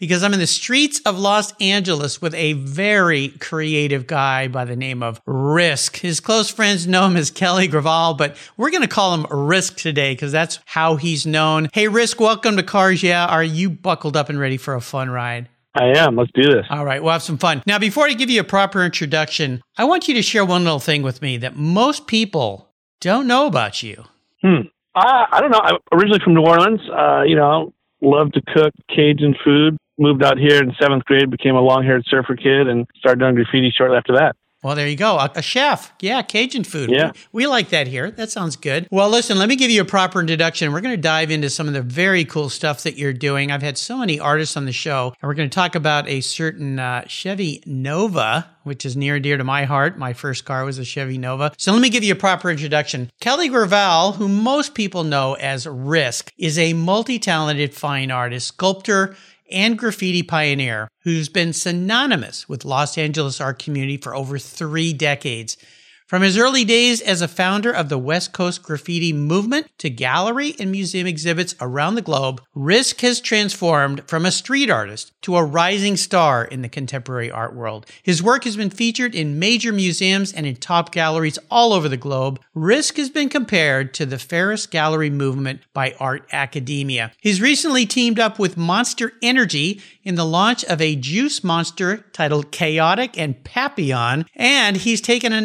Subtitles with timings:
[0.00, 4.74] because I'm in the streets of Los Angeles with a very creative guy by the
[4.74, 5.98] name of Risk.
[5.98, 9.76] His close friends know him as Kelly Graval, but we're going to call him Risk
[9.76, 11.68] today because that's how he's known.
[11.74, 13.26] Hey, Risk, welcome to Cars Yeah.
[13.26, 15.50] Are you buckled up and ready for a fun ride?
[15.74, 16.16] I am.
[16.16, 16.66] Let's do this.
[16.70, 17.62] All right, we'll have some fun.
[17.66, 20.80] Now, before I give you a proper introduction, I want you to share one little
[20.80, 24.04] thing with me that most people don't know about you.
[24.40, 24.62] Hmm.
[24.94, 25.60] I, I don't know.
[25.62, 26.80] I'm originally from New Orleans.
[26.90, 29.76] Uh, you know, love to cook Cajun food.
[30.00, 33.34] Moved out here in seventh grade, became a long haired surfer kid, and started doing
[33.34, 34.34] graffiti shortly after that.
[34.62, 35.16] Well, there you go.
[35.16, 35.92] A, a chef.
[36.00, 36.90] Yeah, Cajun food.
[36.90, 37.12] Yeah.
[37.32, 38.10] We, we, like that here.
[38.10, 38.86] That sounds good.
[38.90, 40.72] Well, listen, let me give you a proper introduction.
[40.72, 43.50] We're going to dive into some of the very cool stuff that you're doing.
[43.50, 46.20] I've had so many artists on the show, and we're going to talk about a
[46.20, 49.96] certain uh, Chevy Nova, which is near and dear to my heart.
[49.96, 51.52] My first car was a Chevy Nova.
[51.56, 53.10] So let me give you a proper introduction.
[53.20, 59.16] Kelly Graval, who most people know as Risk, is a multi talented fine artist, sculptor,
[59.50, 65.56] and graffiti pioneer who's been synonymous with Los Angeles art community for over three decades.
[66.10, 70.56] From his early days as a founder of the West Coast graffiti movement to gallery
[70.58, 75.44] and museum exhibits around the globe, Risk has transformed from a street artist to a
[75.44, 77.86] rising star in the contemporary art world.
[78.02, 81.96] His work has been featured in major museums and in top galleries all over the
[81.96, 82.40] globe.
[82.54, 87.12] Risk has been compared to the Ferris Gallery movement by art academia.
[87.20, 92.50] He's recently teamed up with Monster Energy in the launch of a juice monster titled
[92.50, 95.40] Chaotic and Papillon, and he's taken a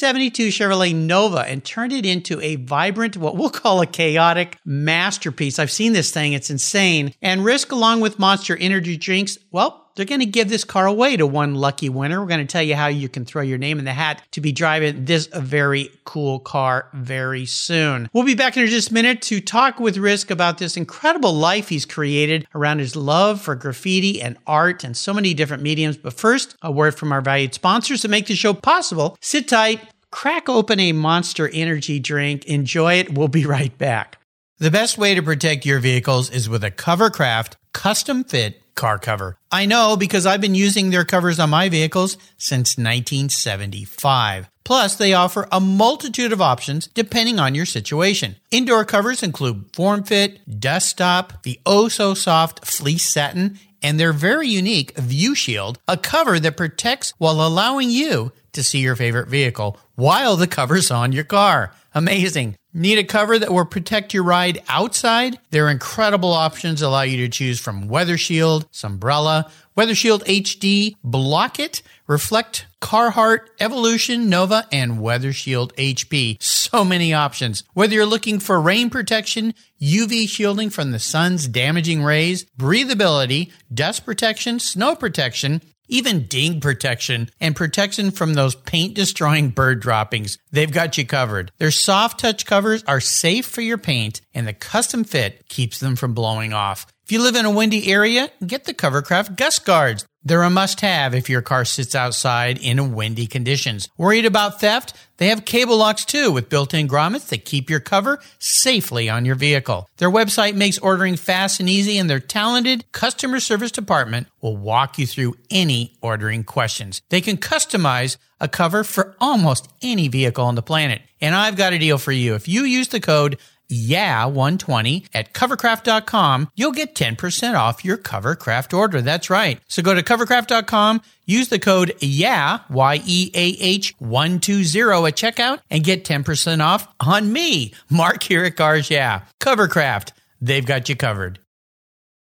[0.00, 5.58] 1972 Chevrolet Nova and turned it into a vibrant, what we'll call a chaotic masterpiece.
[5.58, 7.14] I've seen this thing, it's insane.
[7.20, 11.16] And Risk, along with Monster Energy drinks, well, they're going to give this car away
[11.16, 12.20] to one lucky winner.
[12.20, 14.40] We're going to tell you how you can throw your name in the hat to
[14.40, 18.08] be driving this very cool car very soon.
[18.12, 21.68] We'll be back in just a minute to talk with Risk about this incredible life
[21.68, 25.96] he's created around his love for graffiti and art and so many different mediums.
[25.96, 29.18] But first, a word from our valued sponsors to make the show possible.
[29.20, 29.80] Sit tight,
[30.12, 33.14] crack open a monster energy drink, enjoy it.
[33.14, 34.17] We'll be right back.
[34.60, 39.38] The best way to protect your vehicles is with a Covercraft custom fit car cover.
[39.52, 44.50] I know because I've been using their covers on my vehicles since 1975.
[44.64, 48.34] Plus, they offer a multitude of options depending on your situation.
[48.50, 54.12] Indoor covers include form fit, dust stop, the oh so soft fleece satin, and their
[54.12, 59.28] very unique View Shield, a cover that protects while allowing you to see your favorite
[59.28, 61.72] vehicle while the cover's on your car.
[61.98, 62.54] Amazing.
[62.72, 65.36] Need a cover that will protect your ride outside?
[65.50, 71.58] Their incredible options allow you to choose from Weather Shield, Sunbrella, Weather Shield HD, Block
[71.58, 76.40] It, Reflect, Carhartt, Evolution, Noah, and Weather Shield HP.
[76.40, 77.64] So many options.
[77.74, 84.04] Whether you're looking for rain protection, UV shielding from the sun's damaging rays, breathability, dust
[84.04, 90.38] protection, snow protection, even ding protection and protection from those paint destroying bird droppings.
[90.50, 91.50] They've got you covered.
[91.58, 95.96] Their soft touch covers are safe for your paint and the custom fit keeps them
[95.96, 96.86] from blowing off.
[97.08, 100.04] If you live in a windy area, get the Covercraft Gust Guards.
[100.22, 103.88] They're a must have if your car sits outside in windy conditions.
[103.96, 104.92] Worried about theft?
[105.16, 109.24] They have cable locks too with built in grommets that keep your cover safely on
[109.24, 109.88] your vehicle.
[109.96, 114.98] Their website makes ordering fast and easy, and their talented customer service department will walk
[114.98, 117.00] you through any ordering questions.
[117.08, 121.00] They can customize a cover for almost any vehicle on the planet.
[121.22, 122.34] And I've got a deal for you.
[122.34, 123.38] If you use the code
[123.70, 129.00] yeah120 at covercraft.com, you'll get 10% off your covercraft order.
[129.00, 129.60] That's right.
[129.68, 136.62] So go to covercraft.com, use the code yeah, Y-E-A-H 120 at checkout and get 10%
[136.62, 139.22] off on me, Mark here at Cars Yeah.
[139.40, 140.12] Covercraft.
[140.40, 141.40] They've got you covered.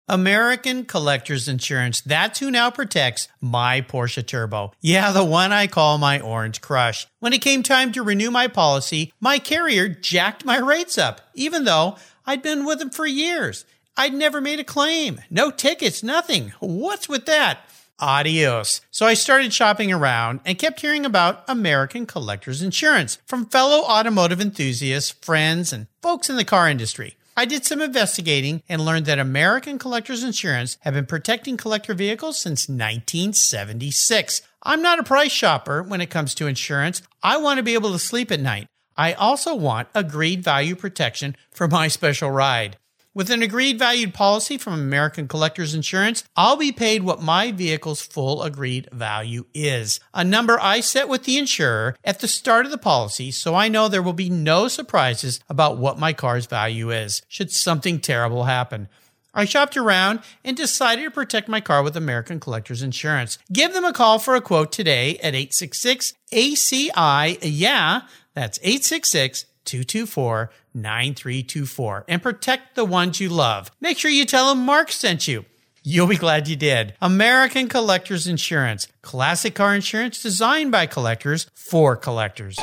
[0.10, 2.00] American Collectors Insurance.
[2.00, 4.72] That's who now protects my Porsche Turbo.
[4.80, 7.08] Yeah, the one I call my Orange Crush.
[7.20, 11.66] When it came time to renew my policy, my carrier jacked my rates up, even
[11.66, 13.66] though I'd been with them for years.
[13.98, 15.20] I'd never made a claim.
[15.30, 16.54] No tickets, nothing.
[16.60, 17.60] What's with that?
[18.00, 18.82] Adios.
[18.92, 24.40] So I started shopping around and kept hearing about American Collectors Insurance from fellow automotive
[24.40, 27.17] enthusiasts, friends, and folks in the car industry.
[27.40, 32.40] I did some investigating and learned that American Collectors Insurance have been protecting collector vehicles
[32.40, 34.42] since 1976.
[34.64, 37.04] I'm not a price shopper when it comes to insurance.
[37.22, 38.70] I want to be able to sleep at night.
[38.98, 42.78] I also want agreed value protection for my special ride.
[43.18, 48.00] With an agreed valued policy from American Collectors Insurance, I'll be paid what my vehicle's
[48.00, 50.00] full agreed value is.
[50.14, 53.70] A number I set with the insurer at the start of the policy so I
[53.70, 58.44] know there will be no surprises about what my car's value is should something terrible
[58.44, 58.88] happen.
[59.34, 63.40] I shopped around and decided to protect my car with American Collectors Insurance.
[63.52, 67.40] Give them a call for a quote today at 866 ACI.
[67.42, 68.02] Yeah,
[68.36, 73.72] that's 866 224 9324 and protect the ones you love.
[73.82, 75.46] Make sure you tell them Mark sent you.
[75.84, 76.96] You'll be glad you did.
[77.02, 78.88] American Collectors Insurance.
[79.02, 82.58] Classic car insurance designed by collectors for collectors.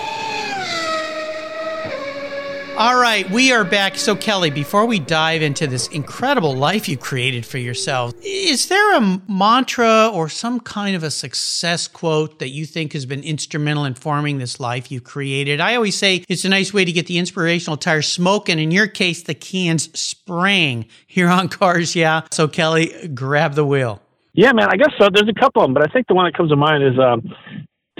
[2.76, 3.97] All right, we are back.
[3.97, 8.97] So, Kelly, before we dive into this incredible life you created for yourself, is there
[8.97, 13.85] a mantra or some kind of a success quote that you think has been instrumental
[13.85, 15.61] in forming this life you've created?
[15.61, 18.55] I always say it's a nice way to get the inspirational tires smoking.
[18.55, 22.23] And in your case, the cans spraying here on Cars Yeah.
[22.32, 24.03] So, Kelly, grab the wheel.
[24.32, 25.09] Yeah, man, I guess so.
[25.15, 26.99] There's a couple of them, but I think the one that comes to mind is
[26.99, 27.23] um,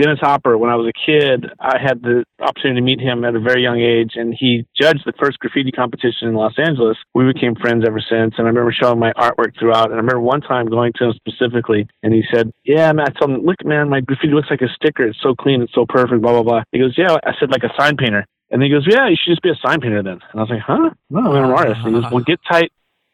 [0.01, 3.37] Dennis Hopper, when I was a kid, I had the opportunity to meet him at
[3.37, 6.97] a very young age, and he judged the first graffiti competition in Los Angeles.
[7.15, 9.87] We became friends ever since, and I remember showing my artwork throughout.
[9.87, 13.11] And I remember one time going to him specifically, and he said, "Yeah, man." I
[13.11, 15.07] told him, "Look, man, my graffiti looks like a sticker.
[15.07, 16.63] It's so clean, it's so perfect." Blah blah blah.
[16.73, 19.31] He goes, "Yeah." I said, "Like a sign painter." And he goes, "Yeah, you should
[19.31, 20.91] just be a sign painter then." And I was like, "Huh?
[21.11, 22.73] No, I'm an artist." And he goes, "Well, get tight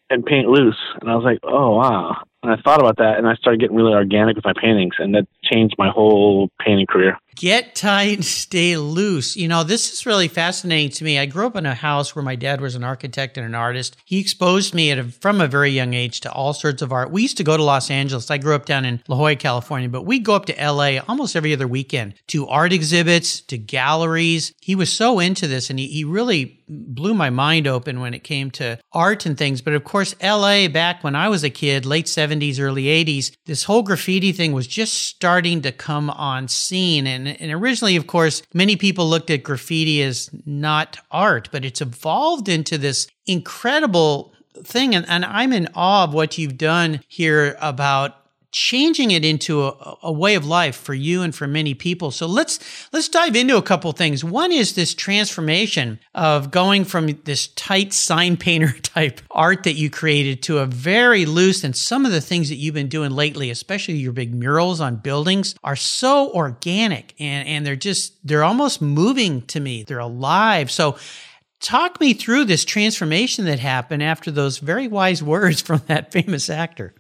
[0.09, 3.29] and paint loose." And I was like, "Oh wow." And I thought about that and
[3.29, 7.17] I started getting really organic with my paintings and that changed my whole painting career.
[7.37, 9.37] Get tight, stay loose.
[9.37, 11.19] You know, this is really fascinating to me.
[11.19, 13.97] I grew up in a house where my dad was an architect and an artist.
[14.05, 17.11] He exposed me a, from a very young age to all sorts of art.
[17.11, 18.31] We used to go to Los Angeles.
[18.31, 21.37] I grew up down in La Jolla, California, but we'd go up to LA almost
[21.37, 24.53] every other weekend to art exhibits, to galleries.
[24.61, 28.23] He was so into this and he, he really blew my mind open when it
[28.23, 29.61] came to art and things.
[29.61, 33.65] But of course, LA back when I was a kid, late 70s, early 80s, this
[33.65, 37.07] whole graffiti thing was just starting to come on scene.
[37.07, 41.81] And, and originally, of course, many people looked at graffiti as not art, but it's
[41.81, 44.33] evolved into this incredible
[44.63, 44.95] thing.
[44.95, 48.20] And, and I'm in awe of what you've done here about
[48.53, 52.11] changing it into a, a, way of life for you and for many people.
[52.11, 52.59] So let's
[52.93, 54.25] let's dive into a couple things.
[54.25, 59.89] One is this transformation of going from this tight sign painter type art that you
[59.89, 63.51] created to a very loose and some of the things that you've been doing lately,
[63.51, 68.83] especially your big murals on buildings are so organic and and they're just they're almost
[68.83, 69.85] moving to me.
[69.85, 70.73] They're alive.
[70.73, 70.99] So
[71.61, 76.51] talk me through this transformation that happened after those very wise words from that famous
[76.51, 76.95] actor.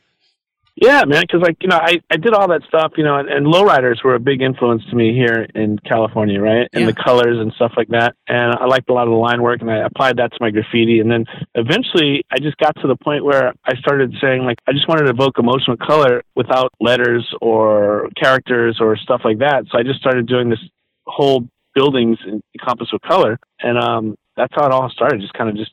[0.80, 3.28] Yeah, man, because like you know, I I did all that stuff, you know, and,
[3.28, 6.68] and lowriders were a big influence to me here in California, right?
[6.72, 6.86] And yeah.
[6.86, 8.14] the colors and stuff like that.
[8.26, 10.50] And I liked a lot of the line work, and I applied that to my
[10.50, 11.00] graffiti.
[11.00, 14.72] And then eventually, I just got to the point where I started saying like I
[14.72, 19.66] just wanted to evoke emotional color without letters or characters or stuff like that.
[19.70, 20.64] So I just started doing this
[21.06, 22.16] whole buildings
[22.54, 25.20] encompassed with color, and um, that's how it all started.
[25.20, 25.72] Just kind of just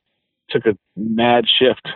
[0.49, 1.87] took a mad shift.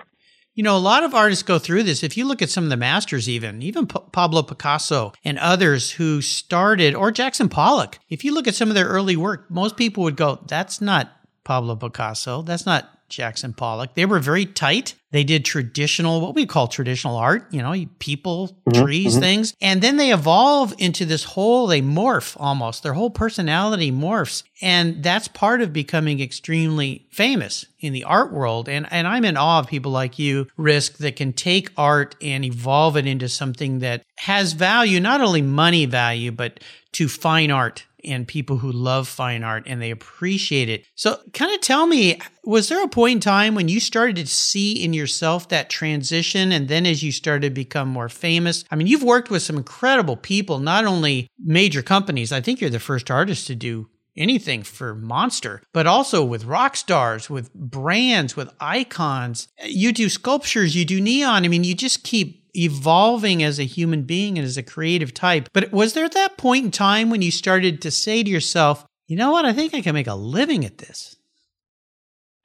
[0.54, 2.04] You know, a lot of artists go through this.
[2.04, 5.92] If you look at some of the masters, even, even P- Pablo Picasso and others
[5.92, 9.78] who started, or Jackson Pollock, if you look at some of their early work, most
[9.78, 11.12] people would go, that's not
[11.46, 12.42] Pablo Picasso.
[12.42, 13.94] That's not Jackson Pollock.
[13.94, 14.96] They were very tight.
[15.12, 19.22] They did traditional, what we call traditional art, you know, people, mm-hmm, trees, mm-hmm.
[19.22, 19.54] things.
[19.62, 22.82] And then they evolve into this whole, they morph almost.
[22.82, 24.44] Their whole personality morphs.
[24.62, 28.70] And that's part of becoming extremely famous in the art world.
[28.70, 32.46] And, and I'm in awe of people like you, Risk, that can take art and
[32.46, 36.62] evolve it into something that has value, not only money value, but
[36.94, 40.86] to fine art and people who love fine art and they appreciate it.
[40.96, 44.28] So, kind of tell me, was there a point in time when you started to
[44.28, 46.52] see in yourself that transition?
[46.52, 49.58] And then as you started to become more famous, I mean, you've worked with some
[49.58, 54.64] incredible people, not only major companies, I think you're the first artist to do anything
[54.64, 59.48] for Monster, but also with rock stars, with brands, with icons.
[59.64, 61.46] You do sculptures, you do neon.
[61.46, 65.50] I mean, you just keep evolving as a human being and as a creative type.
[65.54, 69.16] But was there that point in time when you started to say to yourself, you
[69.16, 71.18] know what, I think I can make a living at this?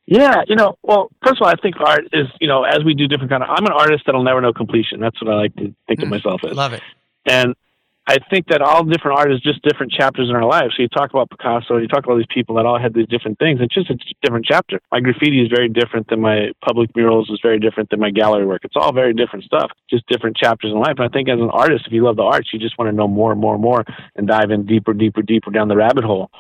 [0.07, 2.95] Yeah, you know, well, first of all, I think art is, you know, as we
[2.95, 5.01] do different kind of, I'm an artist that'll never know completion.
[5.01, 6.57] That's what I like to think of mm, myself as.
[6.57, 6.83] Love it.
[7.29, 7.57] And
[8.09, 10.75] I think that all different art is just different chapters in our lives.
[10.77, 13.39] So you talk about Picasso, you talk about these people that all had these different
[13.41, 13.59] things.
[13.61, 14.81] It's just a different chapter.
[14.93, 18.47] My graffiti is very different than my public murals is very different than my gallery
[18.47, 18.61] work.
[18.65, 20.95] It's all very different stuff, just different chapters in life.
[20.99, 22.97] And I think as an artist, if you love the arts, you just want to
[22.97, 23.85] know more and more and more
[24.15, 26.31] and dive in deeper, deeper, deeper down the rabbit hole.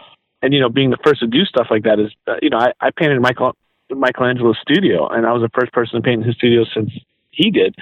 [0.42, 2.58] And you know, being the first to do stuff like that is, uh, you know,
[2.58, 3.56] I, I painted Michael
[3.90, 6.90] Michelangelo's studio, and I was the first person to paint in his studio since
[7.30, 7.74] he did,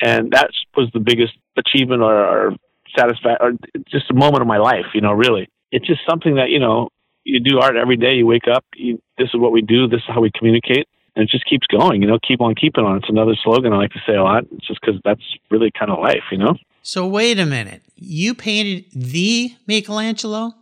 [0.00, 2.56] and that was the biggest achievement or, or
[2.96, 3.52] satisfaction, or
[3.90, 4.86] just a moment of my life.
[4.94, 6.88] You know, really, it's just something that you know
[7.24, 8.14] you do art every day.
[8.14, 9.88] You wake up, you, this is what we do.
[9.88, 12.02] This is how we communicate, and it just keeps going.
[12.02, 12.98] You know, keep on keeping on.
[12.98, 14.44] It's another slogan I like to say a lot.
[14.52, 16.24] It's just because that's really kind of life.
[16.30, 16.54] You know.
[16.82, 17.82] So wait a minute.
[17.96, 20.54] You painted the Michelangelo,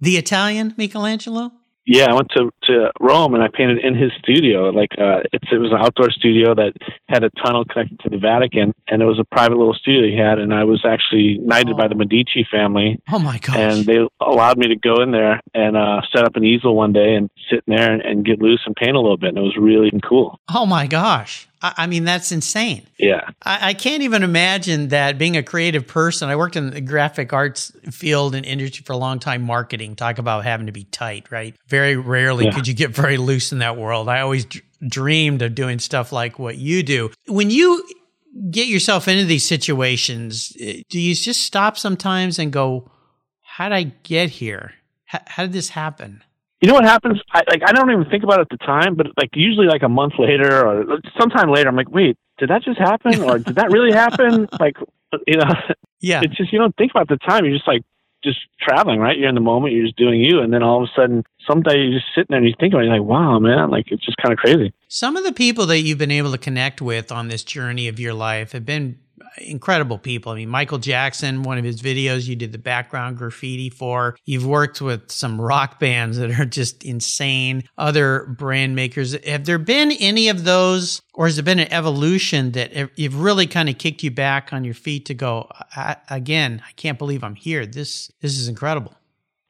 [0.00, 1.52] the Italian Michelangelo.
[1.84, 4.70] Yeah, I went to to Rome and I painted in his studio.
[4.70, 6.72] Like uh, it's it was an outdoor studio that
[7.08, 10.16] had a tunnel connected to the Vatican, and it was a private little studio he
[10.16, 10.38] had.
[10.38, 11.76] And I was actually knighted oh.
[11.76, 13.00] by the Medici family.
[13.10, 13.56] Oh my gosh!
[13.56, 16.92] And they allowed me to go in there and uh, set up an easel one
[16.92, 19.30] day and sit in there and, and get loose and paint a little bit.
[19.30, 20.38] And it was really cool.
[20.48, 21.48] Oh my gosh!
[21.62, 22.88] I mean, that's insane.
[22.98, 23.28] Yeah.
[23.44, 26.28] I, I, can't even imagine that being a creative person.
[26.28, 30.18] I worked in the graphic arts field and industry for a long time, marketing, talk
[30.18, 31.54] about having to be tight, right?
[31.68, 32.50] Very rarely yeah.
[32.52, 34.08] could you get very loose in that world.
[34.08, 37.10] I always d- dreamed of doing stuff like what you do.
[37.28, 37.84] When you
[38.50, 42.90] get yourself into these situations, eh, do you just stop sometimes and go,
[43.40, 44.72] how did I get here?
[45.04, 46.24] How, how did this happen?
[46.62, 47.20] You know what happens?
[47.32, 49.82] I like I don't even think about it at the time, but like usually like
[49.82, 53.56] a month later or sometime later, I'm like, wait, did that just happen, or did
[53.56, 54.48] that really happen?
[54.60, 54.76] like,
[55.26, 55.50] you know,
[56.00, 56.20] yeah.
[56.22, 57.44] It's just you don't think about the time.
[57.44, 57.82] You're just like
[58.22, 59.18] just traveling, right?
[59.18, 59.74] You're in the moment.
[59.74, 62.38] You're just doing you, and then all of a sudden, someday you're just sitting there
[62.38, 62.86] and you think about it.
[62.86, 64.72] You're like, wow, man, like it's just kind of crazy.
[64.86, 67.98] Some of the people that you've been able to connect with on this journey of
[67.98, 69.00] your life have been
[69.38, 70.32] incredible people.
[70.32, 74.16] I mean, Michael Jackson, one of his videos you did the background graffiti for.
[74.24, 79.16] You've worked with some rock bands that are just insane, other brand makers.
[79.24, 83.46] Have there been any of those, or has there been an evolution that you've really
[83.46, 87.24] kind of kicked you back on your feet to go, I, again, I can't believe
[87.24, 87.66] I'm here.
[87.66, 88.94] This, this is incredible.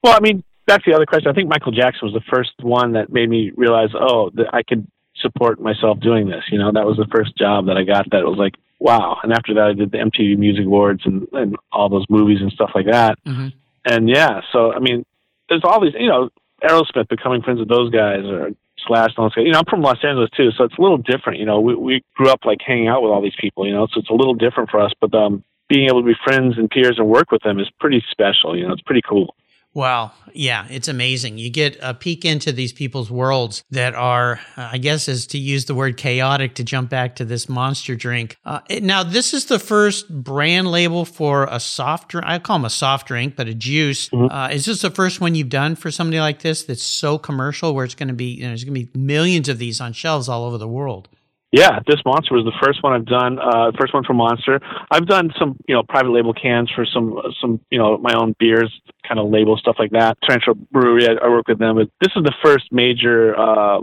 [0.03, 1.31] Well, I mean, that's the other question.
[1.31, 4.63] I think Michael Jackson was the first one that made me realize, oh, that I
[4.63, 4.87] could
[5.17, 6.45] support myself doing this.
[6.51, 9.19] You know, that was the first job that I got that was like, wow.
[9.23, 12.53] And after that, I did the MTV Music Awards and, and all those movies and
[12.53, 13.19] stuff like that.
[13.25, 13.49] Mm-hmm.
[13.85, 15.05] And yeah, so I mean,
[15.49, 16.31] there's all these, you know,
[16.63, 18.51] Aerosmith becoming friends with those guys or
[18.87, 19.31] Slash and all.
[19.37, 21.39] You know, I'm from Los Angeles too, so it's a little different.
[21.39, 23.67] You know, we we grew up like hanging out with all these people.
[23.67, 24.93] You know, so it's a little different for us.
[25.01, 28.03] But um, being able to be friends and peers and work with them is pretty
[28.11, 28.57] special.
[28.57, 29.37] You know, it's pretty cool.
[29.75, 30.13] Wow.
[30.35, 31.39] Yeah, it's amazing.
[31.39, 35.65] You get a peek into these people's worlds that are, I guess, is to use
[35.65, 38.37] the word chaotic to jump back to this monster drink.
[38.45, 42.27] Uh, now, this is the first brand label for a soft drink.
[42.27, 44.11] I call them a soft drink, but a juice.
[44.11, 44.35] Mm-hmm.
[44.35, 47.75] Uh, is this the first one you've done for somebody like this that's so commercial
[47.75, 49.93] where it's going to be, you know, there's going to be millions of these on
[49.93, 51.09] shelves all over the world?
[51.53, 53.39] Yeah, this Monster was the first one I've done.
[53.39, 54.59] Uh, first one for Monster.
[54.91, 58.35] I've done some, you know, private label cans for some, some, you know, my own
[58.39, 58.73] beers,
[59.07, 60.19] kind of label stuff like that.
[60.23, 61.77] Tarantula Brewery, I, I work with them.
[61.77, 63.39] But this is the first major.
[63.39, 63.81] Uh,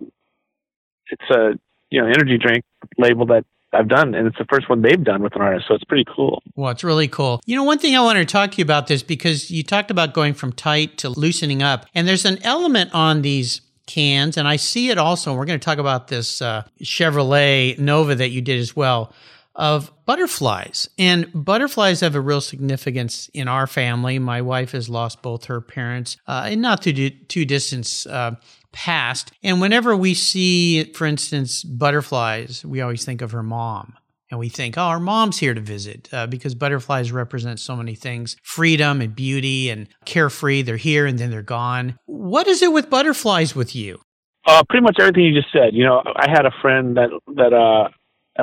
[1.12, 1.54] it's a,
[1.90, 2.64] you know, energy drink
[2.98, 5.76] label that I've done, and it's the first one they've done with an artist, so
[5.76, 6.42] it's pretty cool.
[6.56, 7.40] Well, it's really cool.
[7.46, 9.92] You know, one thing I wanted to talk to you about this because you talked
[9.92, 14.38] about going from tight to loosening up, and there's an element on these cans.
[14.38, 18.30] And I see it also, we're going to talk about this uh, Chevrolet Nova that
[18.30, 19.14] you did as well,
[19.60, 20.90] of butterflies.
[20.98, 24.18] And butterflies have a real significance in our family.
[24.18, 28.32] My wife has lost both her parents uh, in not too, too distant uh,
[28.72, 29.32] past.
[29.44, 33.96] And whenever we see, for instance, butterflies, we always think of her mom
[34.32, 37.96] and we think, oh, our mom's here to visit uh, because butterflies represent so many
[37.96, 40.62] things freedom and beauty and carefree.
[40.62, 42.00] They're here and then they're gone.
[42.06, 44.00] What is it with butterflies with you?
[44.48, 45.74] Uh, pretty much everything you just said.
[45.74, 47.90] You know, I had a friend that, that, uh,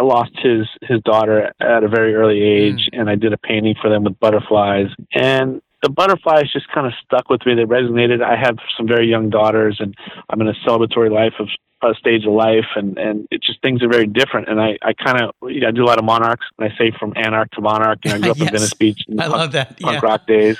[0.00, 3.00] lost his his daughter at a very early age, mm.
[3.00, 4.88] and I did a painting for them with butterflies.
[5.14, 7.54] And the butterflies just kind of stuck with me.
[7.54, 8.22] They resonated.
[8.22, 9.94] I have some very young daughters, and
[10.30, 11.48] I'm in a celebratory life of
[11.82, 14.48] a stage of life, and and it just things are very different.
[14.48, 16.76] And I I kind of you know I do a lot of monarchs, and I
[16.76, 18.04] say from anarch to monarch.
[18.04, 18.48] Know, I grew up yes.
[18.48, 19.02] in Venice Beach.
[19.10, 19.86] I punk, love that yeah.
[19.86, 20.58] punk rock days.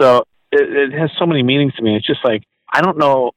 [0.00, 1.96] So it, it has so many meanings to me.
[1.96, 3.32] It's just like I don't know.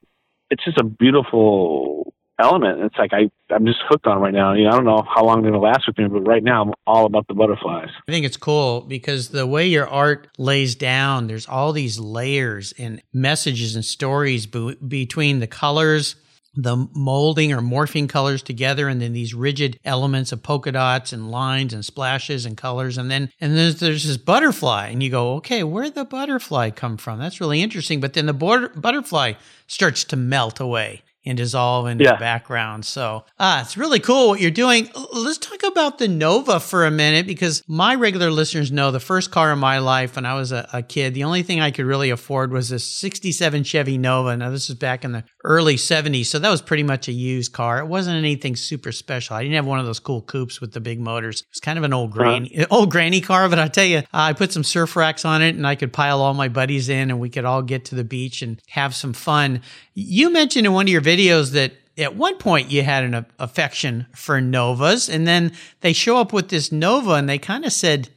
[0.49, 2.81] It's just a beautiful element.
[2.81, 4.53] It's like I, I'm just hooked on right now.
[4.53, 6.63] You know, I don't know how long they're to last with me, but right now
[6.63, 7.89] I'm all about the butterflies.
[8.07, 12.73] I think it's cool because the way your art lays down, there's all these layers
[12.77, 16.15] and messages and stories be- between the colors
[16.53, 21.31] the molding or morphing colors together and then these rigid elements of polka dots and
[21.31, 25.35] lines and splashes and colors and then and then there's this butterfly and you go
[25.35, 29.31] okay where'd the butterfly come from that's really interesting but then the border, butterfly
[29.67, 32.13] starts to melt away and dissolve into Yeah.
[32.13, 32.83] the background.
[32.85, 34.89] So, ah, it's really cool what you're doing.
[35.13, 39.29] Let's talk about the Nova for a minute because my regular listeners know the first
[39.31, 41.85] car in my life when I was a, a kid, the only thing I could
[41.85, 44.35] really afford was this 67 Chevy Nova.
[44.35, 46.27] Now, this is back in the early 70s.
[46.27, 47.79] So, that was pretty much a used car.
[47.79, 49.35] It wasn't anything super special.
[49.35, 51.41] I didn't have one of those cool coupes with the big motors.
[51.41, 53.49] It was kind of an old granny, old granny car.
[53.49, 56.21] But I tell you, I put some surf racks on it and I could pile
[56.21, 59.13] all my buddies in and we could all get to the beach and have some
[59.13, 59.61] fun.
[59.93, 63.25] You mentioned in one of your videos that at one point you had an a-
[63.39, 67.73] affection for Novas, and then they show up with this Nova, and they kind of
[67.73, 68.09] said,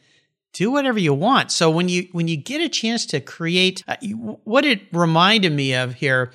[0.52, 3.96] "Do whatever you want." So when you when you get a chance to create, uh,
[4.44, 6.30] what it reminded me of here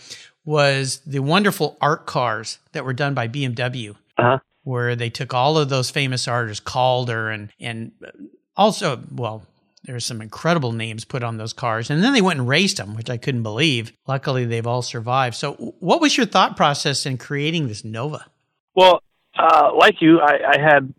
[0.49, 4.39] was the wonderful art cars that were done by BMW Uh-huh.
[4.63, 7.91] where they took all of those famous artists, Calder and and
[8.57, 9.43] also, well,
[9.83, 12.95] there's some incredible names put on those cars, and then they went and raced them,
[12.95, 13.93] which I couldn't believe.
[14.07, 15.35] Luckily, they've all survived.
[15.35, 18.25] So, what was your thought process in creating this Nova?
[18.75, 19.03] Well,
[19.37, 20.91] uh, like you, I, I had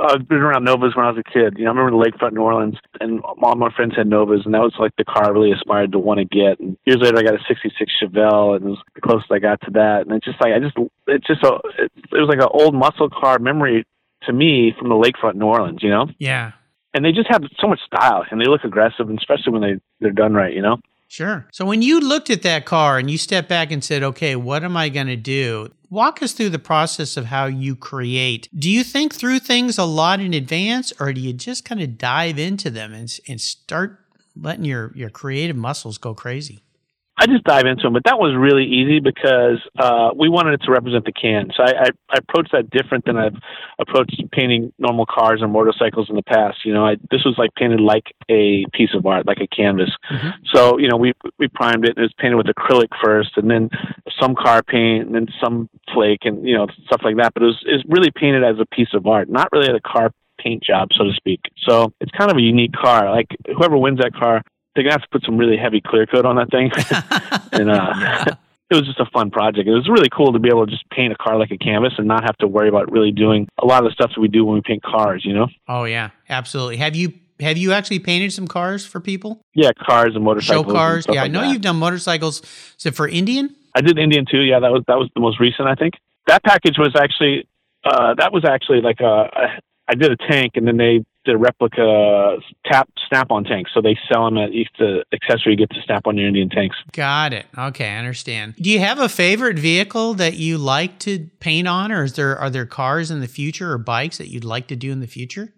[0.00, 1.58] I've been around Novas when I was a kid.
[1.58, 4.54] You know, I remember the lakefront New Orleans, and all my friends had Novas, and
[4.54, 6.60] that was like the car I really aspired to want to get.
[6.60, 9.60] And years later, I got a '66 Chevelle, and it was the closest I got
[9.62, 10.02] to that.
[10.06, 10.76] And it's just like I just,
[11.06, 13.86] it's just a, it, it was like an old muscle car memory
[14.24, 15.82] to me from the lakefront New Orleans.
[15.82, 16.52] You know, Yeah,
[16.94, 19.80] and they just have so much style, and they look aggressive, and especially when they
[20.00, 20.52] they're done right.
[20.52, 20.78] You know.
[21.08, 21.46] sure.
[21.52, 24.64] So, when you looked at that car and you stepped back and said, "Okay, what
[24.64, 28.48] am I going to do?" Walk us through the process of how you create.
[28.54, 31.96] Do you think through things a lot in advance, or do you just kind of
[31.96, 33.98] dive into them and, and start
[34.36, 36.62] letting your, your creative muscles go crazy?
[37.18, 40.64] I just dive into them, but that was really easy because uh, we wanted it
[40.64, 41.50] to represent the can.
[41.56, 43.34] So I, I, I approached that different than I've
[43.80, 46.58] approached painting normal cars or motorcycles in the past.
[46.64, 49.90] You know, I, this was like painted like a piece of art, like a canvas.
[50.10, 50.32] Mhm.
[50.54, 53.50] So you know, we we primed it and it was painted with acrylic first, and
[53.50, 53.68] then
[54.20, 57.34] some car paint, and then some flake, and you know stuff like that.
[57.34, 60.12] But it was it's really painted as a piece of art, not really a car
[60.38, 61.40] paint job, so to speak.
[61.68, 63.10] So it's kind of a unique car.
[63.10, 63.26] Like
[63.56, 64.42] whoever wins that car,
[64.74, 66.70] they're gonna have to put some really heavy clear coat on that thing.
[67.52, 68.24] and uh,
[68.70, 69.66] it was just a fun project.
[69.66, 71.94] It was really cool to be able to just paint a car like a canvas
[71.98, 74.28] and not have to worry about really doing a lot of the stuff that we
[74.28, 75.24] do when we paint cars.
[75.24, 75.48] You know?
[75.66, 76.76] Oh yeah, absolutely.
[76.76, 79.40] Have you have you actually painted some cars for people?
[79.54, 80.66] Yeah, cars and motorcycles.
[80.66, 81.06] and cars?
[81.08, 81.52] Yeah, I know that.
[81.52, 82.42] you've done motorcycles.
[82.78, 83.54] Is it for Indian?
[83.74, 84.40] I did Indian too.
[84.40, 85.94] Yeah, that was that was the most recent, I think.
[86.26, 87.48] That package was actually
[87.84, 91.38] uh, that was actually like a, I did a tank and then they did a
[91.38, 93.68] replica tap snap-on tank.
[93.72, 96.48] So they sell them at each the accessory you get to snap on your Indian
[96.48, 96.76] tanks.
[96.92, 97.46] Got it.
[97.56, 98.56] Okay, I understand.
[98.56, 102.36] Do you have a favorite vehicle that you like to paint on, or is there
[102.38, 105.06] are there cars in the future or bikes that you'd like to do in the
[105.06, 105.54] future?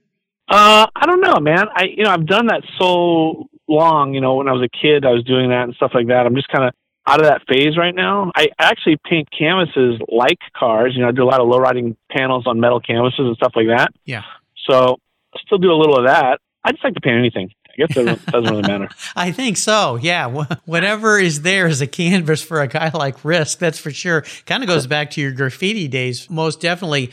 [0.49, 1.67] Uh, I don't know, man.
[1.75, 4.15] I you know I've done that so long.
[4.15, 6.27] You know, when I was a kid, I was doing that and stuff like that.
[6.27, 6.75] I'm just kind of
[7.11, 8.31] out of that phase right now.
[8.37, 10.95] I actually paint canvases like cars.
[10.95, 13.53] You know, I do a lot of low riding panels on metal canvases and stuff
[13.57, 13.89] like that.
[14.05, 14.23] Yeah.
[14.69, 14.99] So
[15.35, 16.39] I still do a little of that.
[16.65, 17.51] I just like to paint anything.
[17.69, 18.89] I guess it doesn't, really matter.
[19.17, 19.97] I think so.
[19.97, 20.45] Yeah.
[20.65, 23.59] Whatever is there is a canvas for a guy like Risk.
[23.59, 24.25] That's for sure.
[24.47, 27.11] Kind of goes back to your graffiti days, most definitely.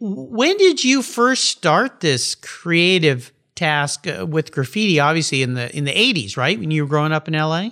[0.00, 5.00] When did you first start this creative task uh, with graffiti?
[5.00, 6.58] Obviously in the in the eighties, right?
[6.58, 7.70] When you were growing up in LA.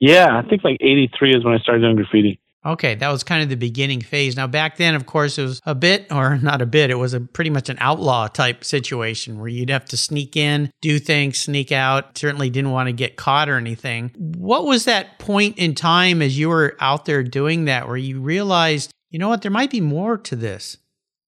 [0.00, 2.40] Yeah, I think like '83 is when I started doing graffiti.
[2.66, 4.36] Okay, that was kind of the beginning phase.
[4.36, 7.12] Now, back then, of course, it was a bit, or not a bit, it was
[7.12, 11.38] a pretty much an outlaw type situation where you'd have to sneak in, do things,
[11.38, 12.16] sneak out.
[12.16, 14.12] Certainly didn't want to get caught or anything.
[14.16, 18.20] What was that point in time as you were out there doing that where you
[18.20, 20.78] realized, you know what, there might be more to this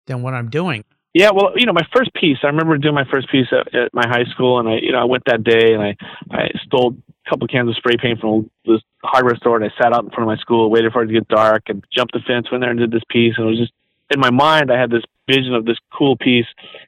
[0.06, 0.84] than what I'm doing?
[1.14, 2.38] Yeah, well, you know, my first piece.
[2.42, 4.98] I remember doing my first piece at, at my high school, and I, you know,
[4.98, 5.96] I went that day and I,
[6.30, 6.96] I stole
[7.28, 10.22] couple cans of spray paint from this hardware store, and I sat out in front
[10.22, 12.70] of my school, waited for it to get dark, and jumped the fence, went there
[12.70, 13.72] and did this piece, and it was just
[14.10, 14.70] in my mind.
[14.70, 16.46] I had this vision of this cool piece,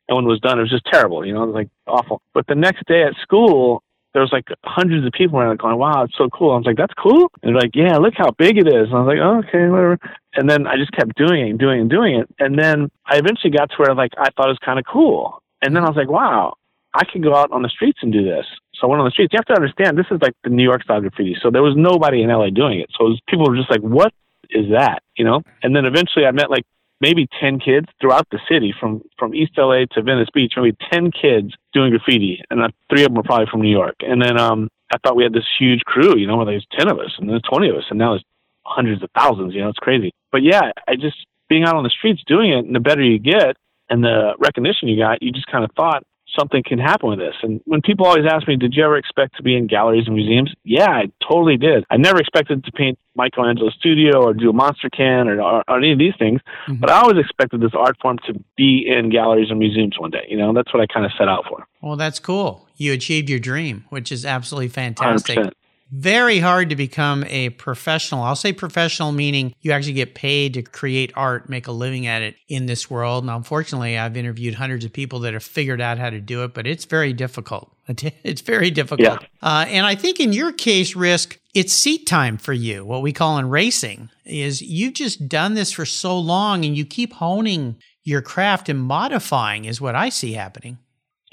[0.08, 1.24] and when it was done, it was just terrible.
[1.24, 2.20] You know, it was like awful.
[2.32, 6.04] But the next day at school, there was like hundreds of people around going, wow,
[6.04, 6.52] it's so cool.
[6.52, 7.30] I was like, that's cool.
[7.42, 8.88] And they're like, yeah, look how big it is.
[8.88, 9.98] And I was like, oh, okay, whatever.
[10.34, 12.28] And then I just kept doing it and doing it and doing it.
[12.38, 15.42] And then I eventually got to where like I thought it was kind of cool.
[15.62, 16.54] And then I was like, wow,
[16.94, 18.46] I could go out on the streets and do this.
[18.80, 19.32] So I went on the streets.
[19.32, 21.36] You have to understand, this is like the New York style graffiti.
[21.42, 22.90] So there was nobody in LA doing it.
[22.98, 24.12] So it was, people were just like, what
[24.50, 25.02] is that?
[25.16, 25.42] You know?
[25.62, 26.64] And then eventually I met like
[27.00, 31.10] maybe 10 kids throughout the city from, from East LA to Venice Beach, maybe 10
[31.10, 32.42] kids doing graffiti.
[32.50, 33.96] And uh, three of them were probably from New York.
[34.00, 36.88] And then, um, I thought we had this huge crew, you know, where there's 10
[36.88, 37.84] of us and there's 20 of us.
[37.90, 38.24] And now there's
[38.64, 39.54] hundreds of thousands.
[39.54, 40.12] You know, it's crazy.
[40.30, 41.16] But yeah, I just
[41.48, 43.56] being out on the streets doing it, and the better you get,
[43.90, 46.04] and the recognition you got, you just kind of thought
[46.38, 47.34] something can happen with this.
[47.42, 50.14] And when people always ask me, did you ever expect to be in galleries and
[50.14, 50.54] museums?
[50.64, 51.84] Yeah, I totally did.
[51.90, 55.78] I never expected to paint Michelangelo's studio or do a monster can or, or, or
[55.78, 56.80] any of these things, mm-hmm.
[56.80, 60.26] but I always expected this art form to be in galleries and museums one day.
[60.28, 61.66] You know, that's what I kind of set out for.
[61.80, 62.68] Well, that's cool.
[62.76, 65.38] You achieved your dream, which is absolutely fantastic.
[65.38, 65.52] 100%
[65.90, 68.22] very hard to become a professional.
[68.22, 72.22] I'll say professional meaning you actually get paid to create art, make a living at
[72.22, 73.24] it in this world.
[73.24, 76.54] Now, unfortunately, I've interviewed hundreds of people that have figured out how to do it,
[76.54, 77.70] but it's very difficult.
[78.24, 79.20] It's very difficult.
[79.22, 79.28] Yeah.
[79.42, 82.84] Uh, and I think in your case, Risk, it's seat time for you.
[82.84, 86.86] What we call in racing is you've just done this for so long and you
[86.86, 90.78] keep honing your craft and modifying, is what I see happening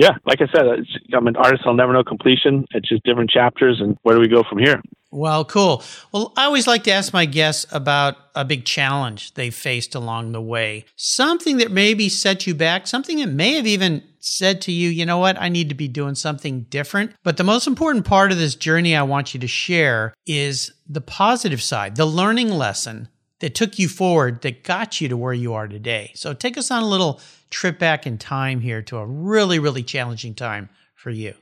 [0.01, 0.65] yeah, like I said,
[1.13, 1.61] I'm an artist.
[1.63, 2.65] I'll never know completion.
[2.71, 4.81] It's just different chapters, and where do we go from here?
[5.11, 5.83] Well, cool.
[6.11, 10.31] Well, I always like to ask my guests about a big challenge they faced along
[10.31, 14.71] the way, something that maybe set you back, something that may have even said to
[14.71, 17.11] you, you know what, I need to be doing something different.
[17.23, 21.01] But the most important part of this journey I want you to share is the
[21.01, 23.07] positive side, the learning lesson
[23.41, 26.11] that took you forward, that got you to where you are today.
[26.15, 27.19] So take us on a little
[27.51, 31.33] trip back in time here to a really, really challenging time for you?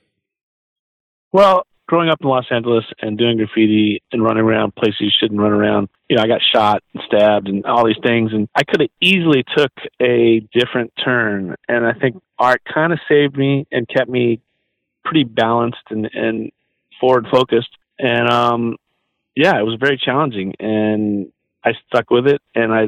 [1.32, 5.40] Well, growing up in Los Angeles and doing graffiti and running around places you shouldn't
[5.40, 8.64] run around, you know, I got shot and stabbed and all these things, and I
[8.64, 11.56] could have easily took a different turn.
[11.68, 14.42] And I think art kind of saved me and kept me
[15.04, 16.52] pretty balanced and, and
[17.00, 17.76] forward focused.
[18.00, 18.78] And um,
[19.36, 21.32] yeah, it was very challenging, and
[21.64, 22.88] I stuck with it, and I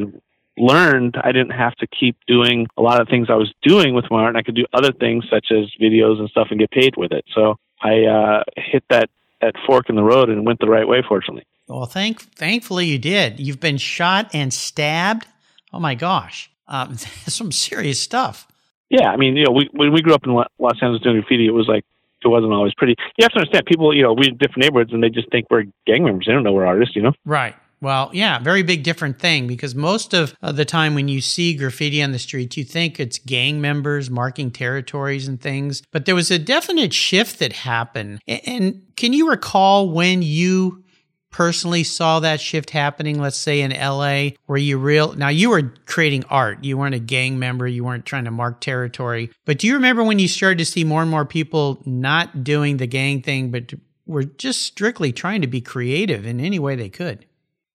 [0.57, 4.05] learned I didn't have to keep doing a lot of things I was doing with
[4.09, 6.71] my art, and I could do other things such as videos and stuff and get
[6.71, 7.25] paid with it.
[7.33, 9.09] So I uh, hit that
[9.41, 11.03] that fork in the road and went the right way.
[11.07, 11.45] Fortunately.
[11.67, 13.39] Well, thank thankfully you did.
[13.39, 15.27] You've been shot and stabbed.
[15.73, 18.47] Oh my gosh, um, some serious stuff.
[18.89, 21.47] Yeah, I mean, you know, we, when we grew up in Los Angeles doing graffiti,
[21.47, 21.85] it was like
[22.23, 22.95] it wasn't always pretty.
[23.17, 25.47] You have to understand, people, you know, we in different neighborhoods and they just think
[25.49, 26.25] we're gang members.
[26.27, 27.13] They don't know we're artists, you know.
[27.25, 27.55] Right.
[27.81, 31.55] Well, yeah, very big different thing because most of uh, the time when you see
[31.55, 35.81] graffiti on the streets, you think it's gang members marking territories and things.
[35.91, 38.21] But there was a definite shift that happened.
[38.27, 40.83] And can you recall when you
[41.31, 45.73] personally saw that shift happening, let's say in LA, where you real now you were
[45.85, 46.63] creating art.
[46.63, 49.31] You weren't a gang member, you weren't trying to mark territory.
[49.45, 52.77] But do you remember when you started to see more and more people not doing
[52.77, 53.73] the gang thing, but
[54.05, 57.25] were just strictly trying to be creative in any way they could?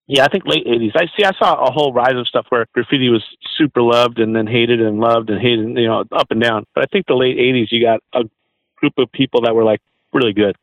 [0.08, 0.92] Yeah, I think late '80s.
[0.94, 1.24] I see.
[1.24, 3.24] I saw a whole rise of stuff where graffiti was
[3.56, 6.64] super loved and then hated and loved and hated, you know, up and down.
[6.74, 8.28] But I think the late '80s, you got a
[8.76, 9.80] group of people that were like
[10.12, 10.56] really good,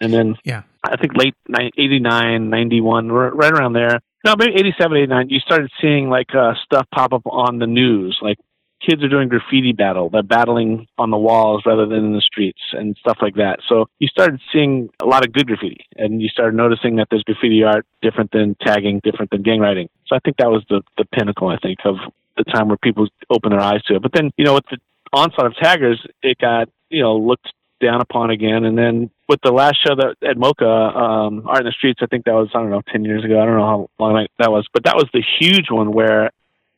[0.00, 4.00] and then yeah, I think late '89, '91, right around there.
[4.24, 8.18] No, maybe 87, 89, you started seeing like uh, stuff pop up on the news,
[8.20, 8.38] like
[8.80, 10.08] kids are doing graffiti battle.
[10.08, 13.60] They're battling on the walls rather than in the streets and stuff like that.
[13.68, 17.22] So you started seeing a lot of good graffiti and you started noticing that there's
[17.22, 19.88] graffiti art different than tagging, different than gang writing.
[20.06, 21.96] So I think that was the, the pinnacle, I think, of
[22.36, 24.02] the time where people opened their eyes to it.
[24.02, 24.78] But then, you know, with the
[25.12, 27.48] onslaught of taggers, it got, you know, looked
[27.80, 28.64] down upon again.
[28.64, 32.06] And then with the last show that at MoCA, um, Art in the Streets, I
[32.06, 33.40] think that was, I don't know, 10 years ago.
[33.40, 36.30] I don't know how long that was, but that was the huge one where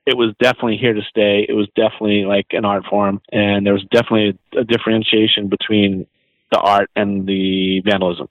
[0.07, 1.47] it was definitely here to stay.
[1.49, 6.07] It was definitely like an art form, and there was definitely a, differentiation between
[6.51, 8.29] the art and the vandalism.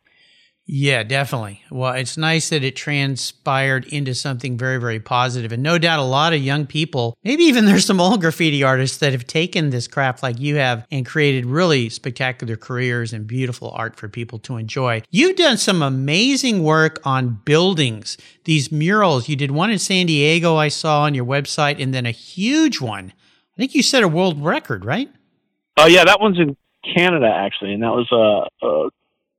[0.67, 1.61] Yeah, definitely.
[1.71, 5.51] Well, it's nice that it transpired into something very, very positive.
[5.51, 8.99] And no doubt a lot of young people, maybe even there's some old graffiti artists
[8.99, 13.71] that have taken this craft like you have and created really spectacular careers and beautiful
[13.71, 15.01] art for people to enjoy.
[15.09, 19.27] You've done some amazing work on buildings, these murals.
[19.27, 22.79] You did one in San Diego, I saw on your website, and then a huge
[22.79, 23.13] one.
[23.57, 25.09] I think you set a world record, right?
[25.77, 26.55] Oh, yeah, that one's in
[26.95, 27.73] Canada, actually.
[27.73, 28.89] And that was a, a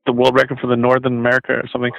[0.07, 1.93] the world record for the Northern America or something.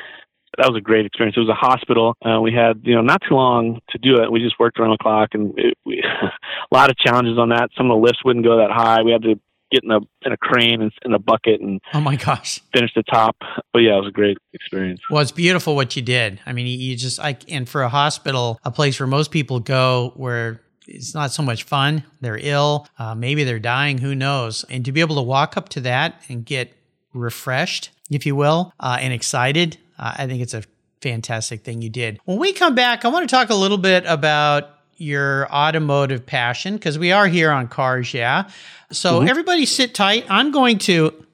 [0.58, 1.36] That was a great experience.
[1.36, 2.16] It was a hospital.
[2.24, 4.32] Uh, we had, you know, not too long to do it.
[4.32, 6.04] We just worked around the clock, and it, we,
[6.72, 7.70] a lot of challenges on that.
[7.76, 9.02] Some of the lifts wouldn't go that high.
[9.02, 9.40] We had to
[9.74, 12.92] get in a in a crane and in a bucket and oh my gosh, finish
[12.96, 13.36] the top.
[13.74, 15.02] But yeah, it was a great experience.
[15.10, 16.40] Well, it's beautiful what you did.
[16.46, 20.14] I mean, you just I and for a hospital, a place where most people go
[20.16, 22.04] where it's not so much fun.
[22.22, 23.98] They're ill, uh, maybe they're dying.
[23.98, 24.64] Who knows?
[24.70, 26.76] And to be able to walk up to that and get
[27.14, 29.78] refreshed, if you will, uh, and excited.
[29.98, 30.64] Uh, I think it's a
[31.02, 32.20] fantastic thing you did.
[32.26, 36.76] When we come back, I want to talk a little bit about your automotive passion
[36.76, 38.50] because we are here on Cars Yeah.
[38.92, 39.28] So mm-hmm.
[39.28, 40.26] everybody sit tight.
[40.30, 41.26] I'm going to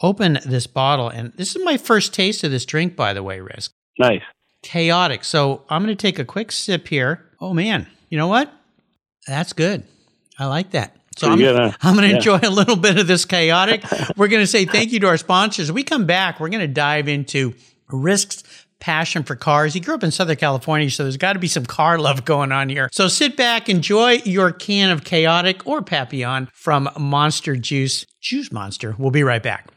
[0.00, 3.40] open this bottle, and this is my first taste of this drink, by the way,
[3.40, 3.72] Risk.
[3.98, 4.22] Nice.
[4.62, 5.24] chaotic.
[5.24, 7.24] So I'm going to take a quick sip here.
[7.40, 8.52] Oh man, you know what?
[9.26, 9.84] That's good.
[10.38, 10.96] I like that.
[11.16, 11.72] So I'm, huh?
[11.82, 12.16] I'm going to Yeah.
[12.16, 13.84] enjoy a little bit of this chaotic.
[14.16, 15.70] we're going to say thank you to our sponsors.
[15.72, 17.54] we come back, we're going to dive into
[17.90, 18.42] risks,
[18.80, 19.72] passion for cars.
[19.72, 22.52] He grew up in Southern California, so there's got to be some car love going
[22.52, 22.88] on here.
[22.92, 28.94] So sit back, enjoy your can of chaotic or Papillon from Monster Juice, Juice Monster.
[28.98, 29.68] We'll be right back.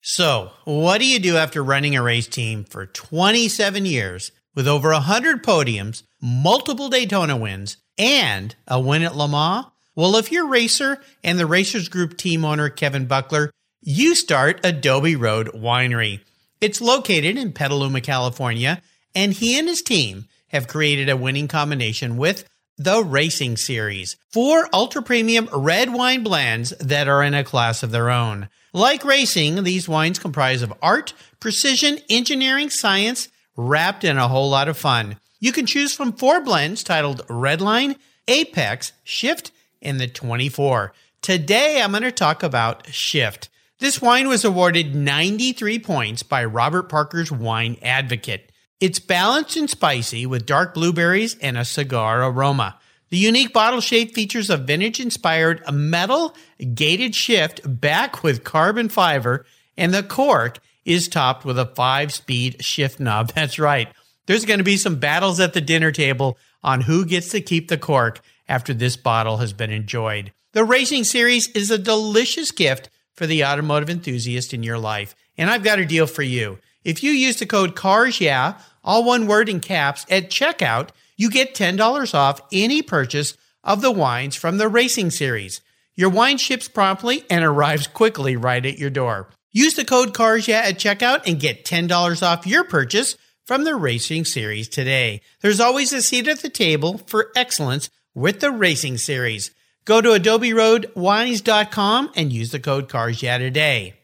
[0.00, 4.90] So, what do you do after running a race team for 27 years with over
[4.90, 9.66] 100 podiums, multiple Daytona wins, and a win at Le Mans?
[9.98, 13.50] Well, if you're racer and the Racers Group team owner Kevin Buckler,
[13.82, 16.20] you start Adobe Road Winery.
[16.60, 18.80] It's located in Petaluma, California,
[19.12, 24.68] and he and his team have created a winning combination with the Racing Series, four
[24.72, 28.48] ultra premium red wine blends that are in a class of their own.
[28.72, 34.68] Like racing, these wines comprise of art, precision, engineering, science, wrapped in a whole lot
[34.68, 35.16] of fun.
[35.40, 37.96] You can choose from four blends titled Redline,
[38.28, 39.50] Apex, Shift,
[39.82, 40.92] and the 24.
[41.22, 43.48] Today, I'm going to talk about Shift.
[43.80, 48.50] This wine was awarded 93 points by Robert Parker's Wine Advocate.
[48.80, 52.78] It's balanced and spicy with dark blueberries and a cigar aroma.
[53.10, 56.34] The unique bottle shape features a vintage inspired metal
[56.74, 62.64] gated shift back with carbon fiber, and the cork is topped with a five speed
[62.64, 63.32] shift knob.
[63.34, 63.88] That's right.
[64.26, 67.68] There's going to be some battles at the dinner table on who gets to keep
[67.68, 70.32] the cork after this bottle has been enjoyed.
[70.52, 75.50] The Racing Series is a delicious gift for the automotive enthusiast in your life, and
[75.50, 76.58] I've got a deal for you.
[76.84, 81.30] If you use the code CARS yeah, all one word in caps at checkout, you
[81.30, 85.60] get $10 off any purchase of the wines from the Racing Series.
[85.94, 89.28] Your wine ships promptly and arrives quickly right at your door.
[89.50, 93.74] Use the code CARS yeah at checkout and get $10 off your purchase from the
[93.74, 95.20] Racing Series today.
[95.40, 99.52] There's always a seat at the table for excellence with the Racing Series.
[99.84, 103.94] Go to adoberoadwines.com and use the code CARS today.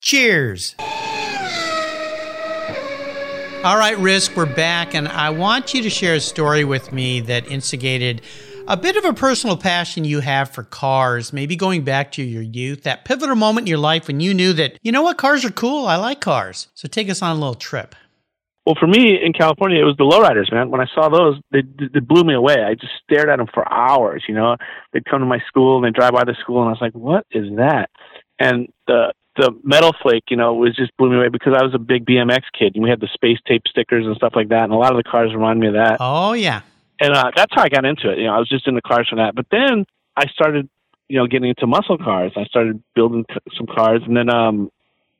[0.00, 0.76] Cheers!
[3.62, 7.20] All right, Risk, we're back, and I want you to share a story with me
[7.22, 8.22] that instigated
[8.68, 12.40] a bit of a personal passion you have for cars, maybe going back to your
[12.40, 15.44] youth, that pivotal moment in your life when you knew that, you know what, cars
[15.44, 15.86] are cool.
[15.86, 16.68] I like cars.
[16.74, 17.96] So take us on a little trip.
[18.70, 20.70] Well, for me in California, it was the lowriders, man.
[20.70, 22.54] When I saw those, they, they blew me away.
[22.62, 24.22] I just stared at them for hours.
[24.28, 24.56] You know,
[24.92, 26.92] they'd come to my school and they'd drive by the school, and I was like,
[26.92, 27.90] "What is that?"
[28.38, 31.74] And the the metal flake, you know, was just blew me away because I was
[31.74, 34.62] a big BMX kid, and we had the space tape stickers and stuff like that,
[34.62, 35.96] and a lot of the cars remind me of that.
[35.98, 36.60] Oh, yeah.
[37.00, 38.18] And uh, that's how I got into it.
[38.18, 39.34] You know, I was just in the cars for that.
[39.34, 39.84] But then
[40.16, 40.68] I started,
[41.08, 42.30] you know, getting into muscle cars.
[42.36, 44.70] I started building c- some cars, and then um,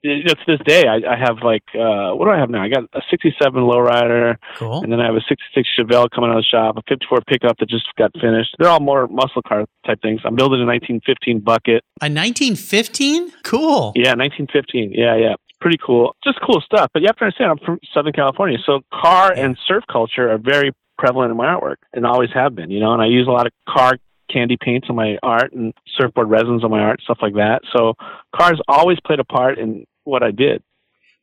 [0.02, 2.62] you know, to this day, I, I have like uh, what do I have now?
[2.62, 4.82] I got a '67 lowrider, Cool.
[4.82, 7.58] and then I have a '66 Chevelle coming out of the shop, a '54 pickup
[7.58, 8.54] that just got finished.
[8.58, 10.20] They're all more muscle car type things.
[10.24, 11.84] I'm building a 1915 bucket.
[12.02, 13.32] A 1915?
[13.44, 13.92] Cool.
[13.94, 14.92] Yeah, 1915.
[14.94, 15.34] Yeah, yeah.
[15.60, 16.16] Pretty cool.
[16.24, 16.90] Just cool stuff.
[16.94, 20.38] But you have to understand, I'm from Southern California, so car and surf culture are
[20.38, 22.70] very prevalent in my artwork and always have been.
[22.70, 23.98] You know, and I use a lot of car
[24.32, 27.60] candy paints on my art and surfboard resins on my art, stuff like that.
[27.76, 27.94] So
[28.34, 30.62] cars always played a part in what I did.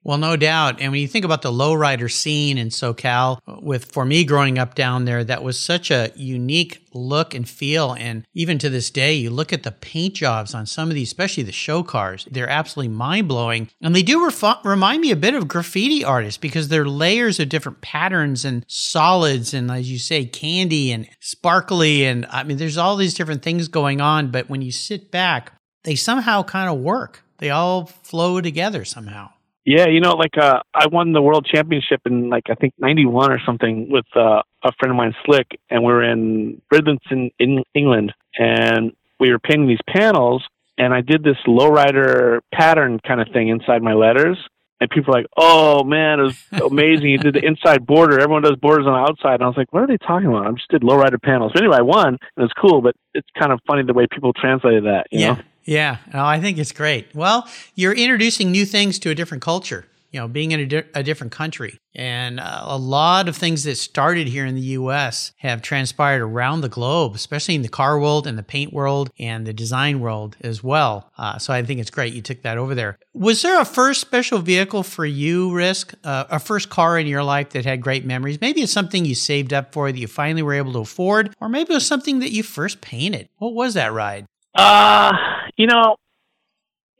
[0.08, 0.80] Well, no doubt.
[0.80, 4.58] And when you think about the lowrider scene in SoCal, uh, with for me growing
[4.58, 7.94] up down there, that was such a unique look and feel.
[7.94, 11.10] And even to this day, you look at the paint jobs on some of these,
[11.10, 13.70] especially the show cars, they're absolutely mind blowing.
[13.82, 17.50] And they do ref- remind me a bit of graffiti artists because they're layers of
[17.50, 22.06] different patterns and solids and, as you say, candy and sparkly.
[22.06, 24.32] And I mean, there's all these different things going on.
[24.32, 25.52] But when you sit back,
[25.84, 27.24] they somehow kind of work.
[27.40, 29.30] They all flow together somehow.
[29.66, 33.34] Yeah, you know, like uh, I won the world championship in like I think '91
[33.34, 37.64] or something with uh, a friend of mine, Slick, and we are in Bridlington, in
[37.76, 40.42] England, and we were painting these panels,
[40.78, 44.38] and I did this lowrider pattern kind of thing inside my letters,
[44.80, 47.10] and people were like, "Oh man, it was amazing!
[47.10, 48.22] you did the inside border.
[48.22, 50.48] Everyone does borders on the outside." And I was like, "What are they talking about?
[50.48, 52.82] I just did lowrider panels." But anyway, I won, and it's cool.
[52.82, 55.08] But it's kind of funny the way people translated that.
[55.12, 55.34] You yeah.
[55.34, 55.42] know?
[55.68, 57.14] Yeah, oh, I think it's great.
[57.14, 60.84] Well, you're introducing new things to a different culture, you know, being in a, di-
[60.96, 61.78] a different country.
[61.94, 66.62] And uh, a lot of things that started here in the US have transpired around
[66.62, 70.38] the globe, especially in the car world and the paint world and the design world
[70.40, 71.12] as well.
[71.18, 72.98] Uh, so I think it's great you took that over there.
[73.14, 75.96] Was there a first special vehicle for you, Risk?
[76.02, 78.40] Uh, a first car in your life that had great memories?
[78.40, 81.50] Maybe it's something you saved up for that you finally were able to afford, or
[81.50, 83.28] maybe it was something that you first painted.
[83.38, 84.28] What was that ride?
[84.56, 85.12] Uh,
[85.58, 85.98] you know,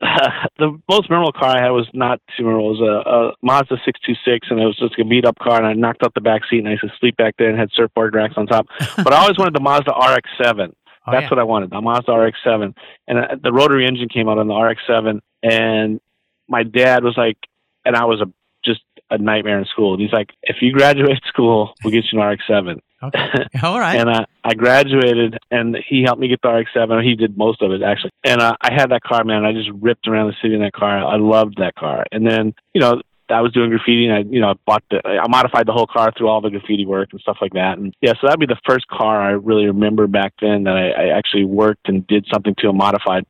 [0.00, 2.70] the most memorable car I had was not too memorable.
[2.70, 5.66] It was a, a Mazda 626, and it was just a beat up car, and
[5.66, 7.70] I knocked out the back seat, and I used to sleep back there and had
[7.72, 8.66] surfboard racks on top.
[8.96, 10.72] but I always wanted the Mazda RX-7.
[11.06, 11.30] Oh, That's yeah.
[11.30, 12.74] what I wanted, the Mazda RX-7.
[13.08, 16.00] And uh, the rotary engine came out on the RX-7, and
[16.48, 17.38] my dad was like,
[17.84, 18.26] and I was a
[18.64, 19.94] just a nightmare in school.
[19.94, 22.80] And he's like, if you graduate school, we'll get you an RX-7.
[23.02, 23.18] Okay.
[23.62, 23.96] All right.
[23.96, 27.04] and I, I graduated, and he helped me get the RX-7.
[27.04, 28.10] He did most of it actually.
[28.24, 29.44] And uh, I had that car, man.
[29.44, 30.98] I just ripped around the city in that car.
[30.98, 32.04] I loved that car.
[32.10, 35.06] And then, you know, I was doing graffiti, and I, you know, I bought the,
[35.06, 37.78] I modified the whole car through all the graffiti work and stuff like that.
[37.78, 40.90] And yeah, so that'd be the first car I really remember back then that I,
[40.90, 43.26] I actually worked and did something to a modified.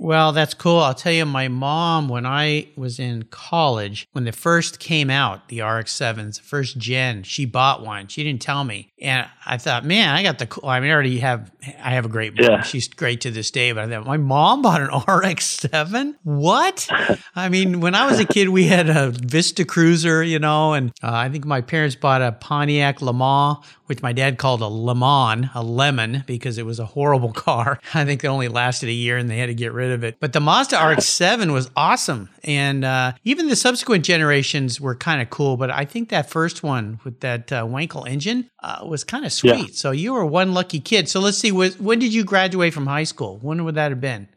[0.00, 0.78] Well, that's cool.
[0.78, 5.48] I'll tell you, my mom, when I was in college, when the first came out,
[5.48, 8.06] the RX 7s, first gen, she bought one.
[8.06, 8.92] She didn't tell me.
[9.00, 10.68] And I thought, man, I got the cool.
[10.68, 11.50] I mean, I already have,
[11.82, 12.48] I have a great mom.
[12.48, 12.62] Yeah.
[12.62, 13.72] She's great to this day.
[13.72, 16.16] But I thought, my mom bought an RX 7?
[16.22, 16.88] What?
[17.34, 20.90] I mean, when I was a kid, we had a Vista Cruiser, you know, and
[21.02, 24.68] uh, I think my parents bought a Pontiac Le Mans, which my dad called a
[24.68, 27.80] Lemon, a lemon, because it was a horrible car.
[27.94, 30.20] I think it only lasted a year and they had to get rid of it.
[30.20, 35.30] But the Mazda RX-7 was awesome, and uh, even the subsequent generations were kind of
[35.30, 35.56] cool.
[35.56, 39.32] But I think that first one with that uh, Wankel engine uh, was kind of
[39.32, 39.68] sweet.
[39.68, 39.72] Yeah.
[39.72, 41.08] So you were one lucky kid.
[41.08, 43.38] So let's see, when did you graduate from high school?
[43.40, 44.28] When would that have been?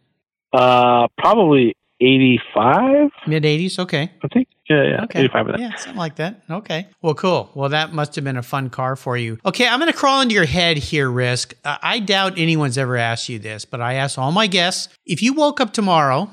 [0.53, 3.11] Uh, probably 85.
[3.27, 3.79] Mid 80s?
[3.79, 4.11] Okay.
[4.23, 4.47] I think.
[4.69, 5.03] Yeah, yeah.
[5.03, 5.19] Okay.
[5.19, 5.59] 85 of that.
[5.59, 6.41] Yeah, something like that.
[6.49, 6.87] Okay.
[7.01, 7.51] Well, cool.
[7.53, 9.37] Well, that must have been a fun car for you.
[9.45, 11.53] Okay, I'm going to crawl into your head here, Risk.
[11.63, 15.21] Uh, I doubt anyone's ever asked you this, but I ask all my guests if
[15.21, 16.29] you woke up tomorrow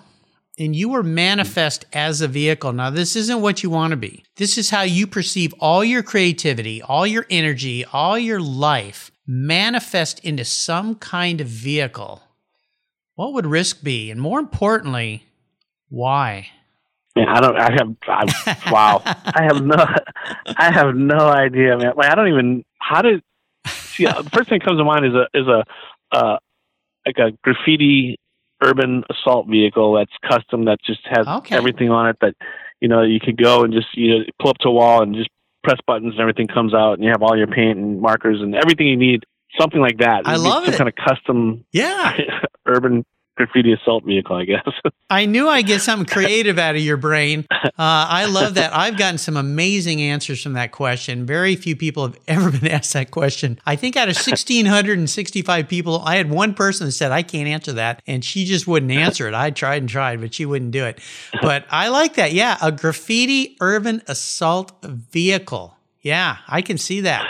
[0.59, 2.73] and you were manifest as a vehicle.
[2.73, 4.25] Now, this isn't what you want to be.
[4.37, 10.25] This is how you perceive all your creativity, all your energy, all your life manifest
[10.25, 12.23] into some kind of vehicle.
[13.15, 14.11] What would risk be?
[14.11, 15.25] And more importantly,
[15.89, 16.49] why?
[17.17, 17.57] Man, I don't.
[17.57, 17.97] I have.
[18.07, 19.03] I, wow.
[19.05, 19.77] I have no.
[20.57, 21.93] I have no idea, man.
[21.97, 22.65] Like I don't even.
[22.79, 23.23] How did?
[23.67, 25.65] See, uh, the first thing that comes to mind is a is a
[26.17, 26.37] uh,
[27.07, 28.19] like a graffiti
[28.63, 31.57] urban assault vehicle that's custom that just has okay.
[31.57, 32.35] everything on it that
[32.81, 35.15] you know you could go and just you know pull up to a wall and
[35.15, 35.31] just
[35.63, 38.55] press buttons and everything comes out and you have all your paint and markers and
[38.55, 39.25] everything you need
[39.59, 42.17] something like that i love some it kind of custom yeah
[42.67, 43.05] urban
[43.39, 44.69] graffiti assault vehicle, I guess.
[45.11, 47.47] I knew I'd get something creative out of your brain.
[47.51, 48.75] Uh, I love that.
[48.75, 51.25] I've gotten some amazing answers from that question.
[51.25, 53.59] Very few people have ever been asked that question.
[53.65, 57.73] I think out of 1,665 people, I had one person that said, I can't answer
[57.75, 58.03] that.
[58.07, 59.35] And she just wouldn't answer it.
[59.35, 60.99] I tried and tried, but she wouldn't do it.
[61.41, 62.33] But I like that.
[62.33, 62.59] Yeah.
[62.61, 65.77] A graffiti urban assault vehicle.
[66.01, 67.25] Yeah, I can see that.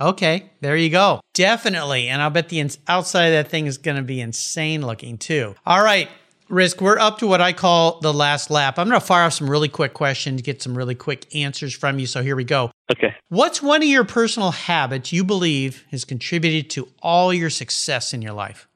[0.00, 1.20] Okay, there you go.
[1.34, 2.08] Definitely.
[2.08, 5.18] And I'll bet the ins- outside of that thing is going to be insane looking
[5.18, 5.54] too.
[5.66, 6.08] All right,
[6.48, 8.78] Risk, we're up to what I call the last lap.
[8.78, 11.98] I'm going to fire off some really quick questions, get some really quick answers from
[11.98, 12.06] you.
[12.06, 12.70] So here we go.
[12.90, 13.14] Okay.
[13.28, 18.20] What's one of your personal habits you believe has contributed to all your success in
[18.20, 18.68] your life?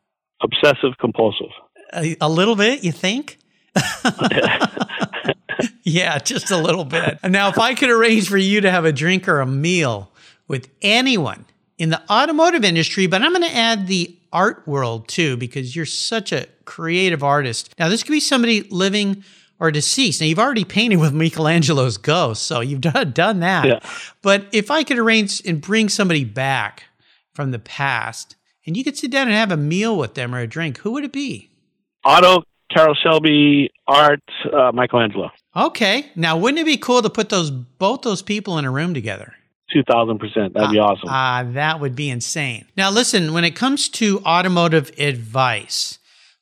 [0.42, 1.50] Obsessive compulsive.
[1.92, 3.38] A, a little bit, you think?
[5.83, 7.19] yeah, just a little bit.
[7.25, 10.10] Now, if I could arrange for you to have a drink or a meal
[10.49, 11.44] with anyone
[11.79, 15.87] in the automotive industry, but I'm going to add the art world too, because you're
[15.87, 17.75] such a creative artist.
[17.79, 19.25] Now, this could be somebody living
[19.59, 20.21] or deceased.
[20.21, 23.67] Now, you've already painted with Michelangelo's ghost, so you've done, done that.
[23.67, 23.81] Yeah.
[24.23, 26.85] But if I could arrange and bring somebody back
[27.33, 28.37] from the past
[28.67, 30.92] and you could sit down and have a meal with them or a drink, who
[30.92, 31.51] would it be?
[32.05, 32.42] Auto,
[32.75, 34.23] Carroll Shelby, Art,
[34.53, 35.31] uh, Michelangelo.
[35.55, 36.11] Okay.
[36.17, 39.36] Now, wouldn't it be cool to put those both those people in a room together?
[39.73, 40.54] Two thousand percent.
[40.54, 41.08] That'd be awesome.
[41.08, 42.67] Ah, that would be insane.
[42.77, 45.98] Now, listen, when it comes to automotive advice,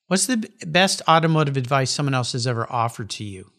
[0.08, 3.50] what's the best automotive advice someone else has ever offered to you?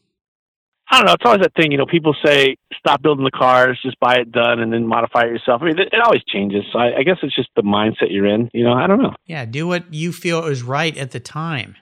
[0.89, 1.13] I don't know.
[1.13, 1.87] It's always that thing, you know.
[1.87, 5.63] People say, "Stop building the cars, just buy it done, and then modify it yourself."
[5.63, 6.63] I mean, it, it always changes.
[6.71, 8.51] So I, I guess it's just the mindset you're in.
[8.53, 9.15] You know, I don't know.
[9.25, 11.75] Yeah, do what you feel is right at the time.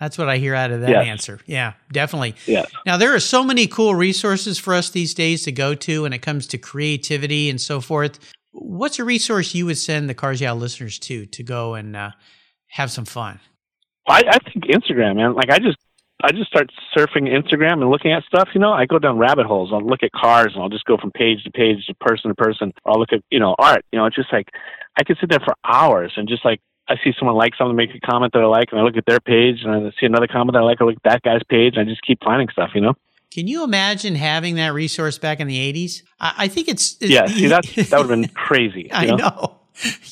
[0.00, 1.06] That's what I hear out of that Yes.
[1.06, 1.40] answer.
[1.46, 2.34] Yeah, definitely.
[2.46, 2.70] Yes.
[2.86, 6.14] Now, there are so many cool resources for us these days to go to when
[6.14, 8.18] it comes to creativity and so forth.
[8.52, 12.10] What's a resource you would send the Cars Yeah listeners to to go and uh,
[12.68, 13.40] have some fun?
[14.08, 15.34] I, I think Instagram, man.
[15.34, 15.76] Like I just,
[16.24, 18.48] I just start surfing Instagram and looking at stuff.
[18.54, 19.70] You know, I go down rabbit holes.
[19.72, 22.34] I'll look at cars and I'll just go from page to page, to person to
[22.34, 22.72] person.
[22.86, 23.84] I'll look at, you know, art.
[23.92, 24.48] You know, it's just like
[24.98, 26.60] I could sit there for hours and just like
[26.90, 29.06] I see someone like something, make a comment that I like, and I look at
[29.06, 30.80] their page, and I see another comment that I like.
[30.80, 32.70] I look at that guy's page, and I just keep finding stuff.
[32.74, 32.94] You know.
[33.32, 36.02] Can you imagine having that resource back in the 80s?
[36.18, 36.96] I, I think it's.
[37.00, 37.26] it's Yeah.
[37.26, 38.92] See, that that would have been crazy.
[38.92, 39.16] I know?
[39.16, 39.56] know.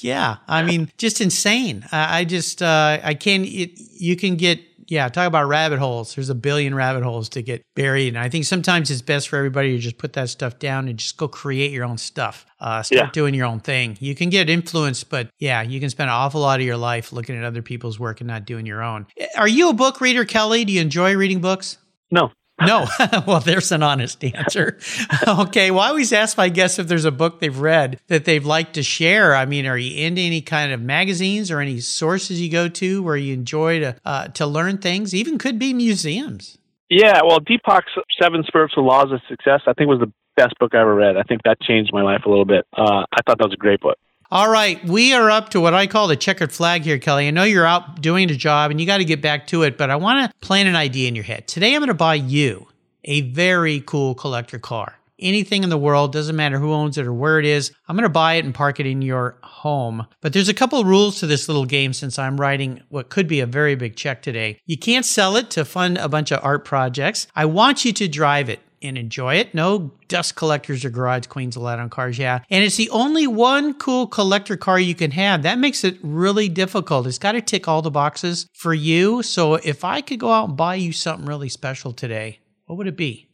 [0.01, 1.85] Yeah, I mean, just insane.
[1.93, 3.45] I, I just, uh, I can't.
[3.45, 5.09] It, you can get, yeah.
[5.09, 6.15] Talk about rabbit holes.
[6.15, 9.37] There's a billion rabbit holes to get buried, and I think sometimes it's best for
[9.37, 12.47] everybody to just put that stuff down and just go create your own stuff.
[12.61, 13.11] Uh, start Yeah.
[13.13, 13.97] doing your own thing.
[14.01, 17.13] You can get influenced, but yeah, you can spend an awful lot of your life
[17.13, 19.07] looking at other people's work and not doing your own.
[19.37, 20.65] Are you a book reader, Kelly?
[20.65, 21.79] Do you enjoy reading books?
[22.11, 22.33] No.
[22.61, 22.87] No.
[23.27, 24.79] well, there's an honest answer.
[25.29, 25.71] okay.
[25.71, 28.75] Well, I always ask my guests if there's a book they've read that they've liked
[28.75, 29.35] to share.
[29.35, 33.03] I mean, are you into any kind of magazines or any sources you go to
[33.03, 35.15] where you enjoy to uh, to learn things?
[35.15, 36.59] Even could be museums.
[36.91, 40.81] Yeah, well, Deepak's Seven Spiritual Laws of Success, I think was the best book I
[40.81, 41.17] ever read.
[41.17, 42.67] I think that changed my life a little bit.
[42.73, 43.99] Uh, I thought that was a great book.
[44.31, 47.29] All right, we are up to what I call the checkered flag here, Kelly.
[47.29, 49.79] I know you're out doing a job and you got to get back to it,
[49.79, 51.49] but I want to plant an idea in your head.
[51.49, 52.69] Today, I'm going to buy you
[53.05, 54.99] a very cool collector car.
[55.19, 58.03] Anything in the world, doesn't matter who owns it or where it is, I'm going
[58.03, 60.07] to buy it and park it in your home.
[60.21, 63.29] But there's a couple of rules to this little game since I'm writing what could
[63.29, 64.61] be a very big check today.
[64.67, 67.29] You can't sell it to fund a bunch of art projects.
[67.35, 69.55] I want you to drive it and enjoy it.
[69.55, 72.41] No dust collectors or garage queens allowed on cars, yeah.
[72.51, 75.43] And it's the only one cool collector car you can have.
[75.43, 77.07] That makes it really difficult.
[77.07, 79.23] It's got to tick all the boxes for you.
[79.23, 82.87] So if I could go out and buy you something really special today, what would
[82.87, 83.27] it be?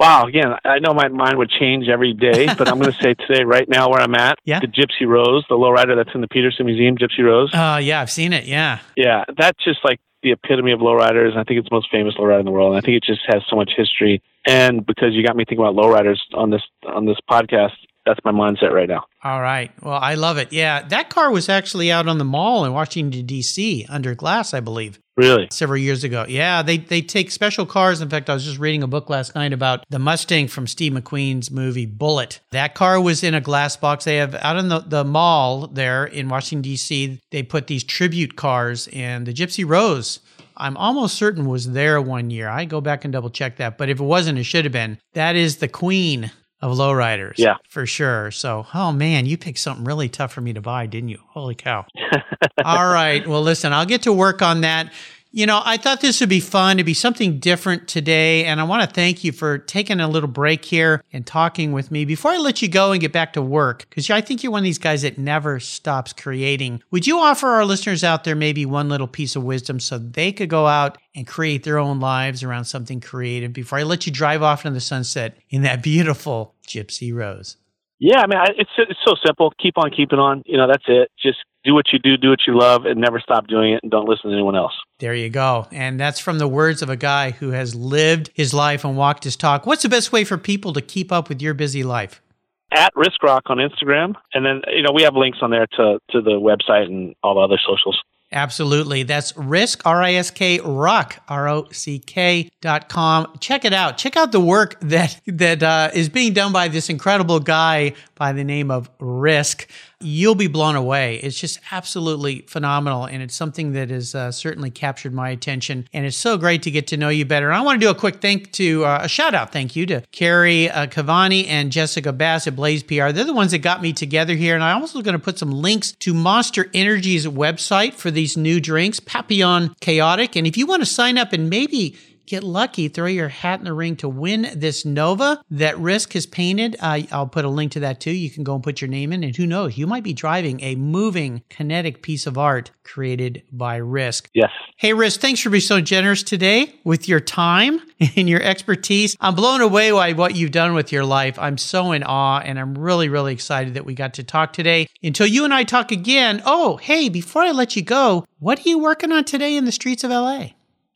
[0.00, 3.14] Wow, again, I know my mind would change every day, but I'm going to say
[3.14, 4.58] today, right now, where I'm at, Yeah.
[4.58, 7.54] the Gypsy Rose, the lowrider that's in the Peterson Museum, Gypsy Rose.
[7.54, 8.44] Uh, yeah, I've seen it.
[8.44, 8.80] Yeah.
[8.96, 11.36] Yeah, that's just like the epitome of lowriders.
[11.36, 12.74] I think it's the most famous lowrider in the world.
[12.74, 14.22] And I think it just has so much history.
[14.46, 17.72] And because you got me thinking about lowriders on this on this podcast,
[18.04, 19.04] that's my mindset right now.
[19.22, 19.70] All right.
[19.82, 20.52] Well, I love it.
[20.52, 20.82] Yeah.
[20.82, 24.98] That car was actually out on the mall in Washington, D.C., under glass, I believe.
[25.14, 25.48] Really?
[25.50, 26.24] several years ago.
[26.26, 28.00] Yeah, they they take special cars.
[28.00, 30.92] In fact, I was just reading a book last night about the Mustang from Steve
[30.94, 32.40] McQueen's movie Bullitt.
[32.50, 34.06] That car was in a glass box.
[34.06, 37.20] They have out in the, the mall there in Washington D.C.
[37.30, 40.20] They put these tribute cars, and the Gypsy Rose.
[40.56, 42.48] I'm almost certain was there one year.
[42.48, 44.98] I go back and double check that, but if it wasn't, it should have been.
[45.14, 46.30] That is the queen
[46.62, 47.34] of lowriders.
[47.36, 47.56] Yeah.
[47.68, 48.30] for sure.
[48.30, 51.18] So, oh man, you picked something really tough for me to buy, didn't you?
[51.28, 51.84] Holy cow!
[52.64, 53.26] All right.
[53.26, 54.92] Well, listen, I'll get to work on that.
[55.34, 58.44] You know, I thought this would be fun to be something different today.
[58.44, 61.90] And I want to thank you for taking a little break here and talking with
[61.90, 62.04] me.
[62.04, 64.58] Before I let you go and get back to work, because I think you're one
[64.60, 68.66] of these guys that never stops creating, would you offer our listeners out there maybe
[68.66, 72.42] one little piece of wisdom so they could go out and create their own lives
[72.42, 76.54] around something creative before I let you drive off into the sunset in that beautiful
[76.68, 77.56] Gypsy Rose?
[77.98, 79.52] Yeah, I mean, it's it's so simple.
[79.62, 80.42] Keep on keeping on.
[80.44, 81.10] You know, that's it.
[81.22, 83.92] Just do what you do, do what you love, and never stop doing it, and
[83.92, 84.72] don't listen to anyone else.
[85.02, 85.66] There you go.
[85.72, 89.24] And that's from the words of a guy who has lived his life and walked
[89.24, 89.66] his talk.
[89.66, 92.22] What's the best way for people to keep up with your busy life?
[92.70, 95.98] At Risk Rock on Instagram, and then you know we have links on there to
[96.10, 98.00] to the website and all the other socials.
[98.32, 99.02] Absolutely.
[99.02, 103.30] That's risk, R I S K, rock, R O C K dot com.
[103.40, 103.98] Check it out.
[103.98, 108.32] Check out the work that, that uh, is being done by this incredible guy by
[108.32, 109.68] the name of Risk.
[110.02, 111.16] You'll be blown away.
[111.16, 113.04] It's just absolutely phenomenal.
[113.04, 115.88] And it's something that has uh, certainly captured my attention.
[115.92, 117.48] And it's so great to get to know you better.
[117.48, 119.86] And I want to do a quick thank to, uh, a shout out thank you
[119.86, 123.10] to Carrie uh, Cavani and Jessica Bass at Blaze PR.
[123.10, 124.54] They're the ones that got me together here.
[124.54, 128.60] And I'm also going to put some links to Monster Energy's website for these new
[128.60, 130.36] drinks, Papillon Khaotic.
[130.36, 131.96] And if you want to sign up and maybe
[132.32, 136.24] get lucky, throw your hat in the ring to win this Nova that Risk has
[136.24, 136.74] painted.
[136.80, 138.10] Uh, I'll put a link to that too.
[138.10, 140.58] You can go and put your name in, and who knows, you might be driving
[140.62, 144.30] a moving, kinetic piece of art created by Risk.
[144.32, 144.48] Yes.
[144.78, 147.82] Hey, Risk, thanks for being so generous today with your time
[148.16, 149.14] and your expertise.
[149.20, 151.38] I'm blown away by what you've done with your life.
[151.38, 154.88] I'm so in awe, and I'm really, really excited that we got to talk today.
[155.02, 158.68] Until you and I talk again, oh, hey, before I let you go, what are
[158.70, 160.52] you working on today in the streets of LA?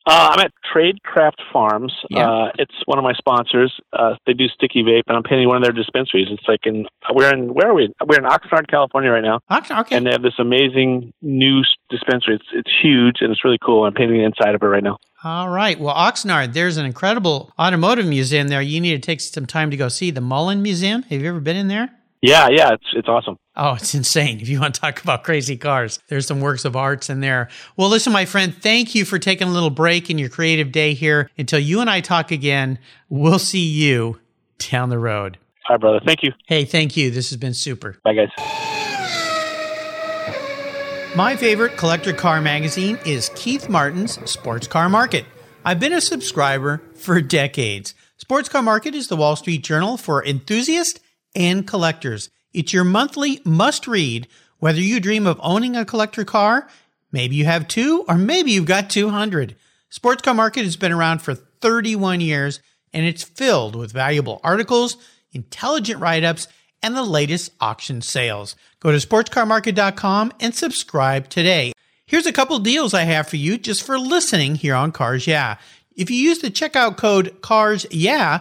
[0.07, 1.93] Uh, I'm at Tradecraft Farms.
[2.11, 2.31] Yeah.
[2.31, 3.75] Uh, it's one of my sponsors.
[3.93, 6.29] Uh, they do sticky vape, and I'm painting one of their dispensaries.
[6.31, 7.93] It's like in we're in where are we?
[8.07, 9.75] We're in Oxnard, California, right now, Okay.
[9.81, 9.97] okay.
[9.97, 12.37] and they have this amazing new dispensary.
[12.37, 13.85] It's it's huge and it's really cool.
[13.85, 14.99] I'm painting the inside of it right now.
[15.25, 15.79] All right.
[15.81, 18.63] Well, Oxnard, there's an incredible automotive museum there.
[18.63, 21.03] You need to take some time to go see the Mullin Museum.
[21.05, 21.91] Have you ever been in there?
[22.23, 23.39] Yeah, yeah, it's it's awesome.
[23.57, 24.41] Oh, it's insane.
[24.41, 27.49] If you want to talk about crazy cars, there's some works of arts in there.
[27.77, 30.95] Well, listen, my friend, thank you for taking a little break in your creative day
[30.95, 31.31] here.
[31.39, 34.21] Until you and I talk again, we'll see you
[34.59, 35.39] down the road.
[35.65, 36.01] Hi, brother.
[36.05, 36.33] Thank you.
[36.47, 37.11] Hey, thank you.
[37.11, 37.99] This has been super.
[38.05, 38.29] Bye, guys.
[41.17, 45.25] My favorite collector car magazine is Keith Martin's Sports Car Market.
[45.65, 47.95] I've been a subscriber for decades.
[48.19, 51.01] Sports Car Market is the Wall Street Journal for enthusiasts
[51.37, 52.31] and collectors.
[52.53, 54.27] It's your monthly must read,
[54.59, 56.69] whether you dream of owning a collector car,
[57.13, 59.55] maybe you have two, or maybe you've got 200.
[59.91, 62.61] Sports Car Market has been around for 31 years
[62.93, 64.97] and it's filled with valuable articles,
[65.33, 66.49] intelligent write ups,
[66.83, 68.57] and the latest auction sales.
[68.81, 71.73] Go to sportscarmarket.com and subscribe today.
[72.07, 75.57] Here's a couple deals I have for you just for listening here on Cars Yeah.
[75.95, 78.41] If you use the checkout code CARS Yeah,